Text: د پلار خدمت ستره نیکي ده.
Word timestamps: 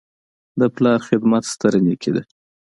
د 0.59 0.61
پلار 0.75 0.99
خدمت 1.07 1.43
ستره 1.53 1.79
نیکي 1.85 2.11
ده. 2.15 2.23